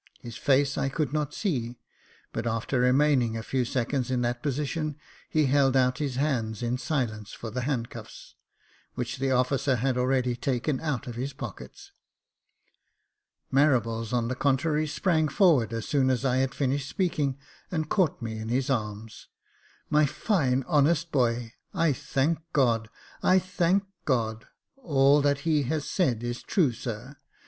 His 0.19 0.35
face 0.35 0.79
I 0.79 0.89
could 0.89 1.13
not 1.13 1.31
see, 1.31 1.77
but 2.33 2.47
after 2.47 2.79
remaining 2.79 3.37
a 3.37 3.43
few 3.43 3.63
seconds 3.63 4.09
in 4.09 4.23
that 4.23 4.41
position, 4.41 4.95
he 5.29 5.45
held 5.45 5.77
out 5.77 5.99
his 5.99 6.15
hands 6.15 6.63
in 6.63 6.79
silence 6.79 7.33
for 7.33 7.51
the 7.51 7.61
handcuffs, 7.61 8.33
which 8.95 9.19
the 9.19 9.29
officer 9.29 9.75
had 9.75 9.99
already 9.99 10.35
taken 10.35 10.79
out 10.79 11.05
of 11.05 11.13
his 11.17 11.33
pocket. 11.33 11.91
Marables, 13.53 14.11
on 14.11 14.27
the 14.27 14.33
contrary, 14.33 14.87
sprang 14.87 15.27
forward 15.27 15.71
as 15.71 15.87
soon 15.87 16.09
as 16.09 16.25
I 16.25 16.37
had 16.37 16.55
finished 16.55 16.89
speaking, 16.89 17.37
and 17.69 17.87
caught 17.87 18.23
me 18.23 18.39
in 18.39 18.49
his 18.49 18.71
arms." 18.71 19.27
My 19.91 20.07
fine, 20.07 20.63
honest 20.65 21.11
boy! 21.11 21.53
I 21.75 21.93
thank 21.93 22.39
God— 22.53 22.89
I 23.21 23.37
thank 23.37 23.83
God! 24.05 24.47
All 24.77 25.21
that 25.21 25.41
he 25.41 25.61
has 25.65 25.87
said 25.87 26.23
is 26.23 26.41
true, 26.41 26.71
sir. 26.73 27.17